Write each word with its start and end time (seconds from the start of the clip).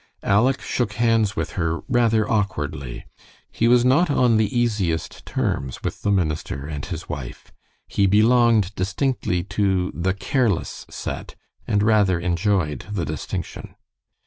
Aleck 0.23 0.61
shook 0.61 0.93
hands 0.93 1.35
with 1.35 1.51
her 1.51 1.81
rather 1.87 2.27
awkwardly. 2.27 3.05
He 3.51 3.67
was 3.67 3.85
not 3.85 4.09
on 4.09 4.37
the 4.37 4.47
easiest 4.59 5.23
terms 5.27 5.83
with 5.83 6.01
the 6.01 6.09
minister 6.11 6.65
and 6.65 6.83
his 6.83 7.07
wife. 7.07 7.53
He 7.87 8.07
belonged 8.07 8.73
distinctly 8.73 9.43
to 9.43 9.91
the 9.93 10.15
careless 10.15 10.87
set, 10.89 11.35
and 11.67 11.83
rather 11.83 12.19
enjoyed 12.19 12.87
the 12.91 13.05
distinction. 13.05 13.75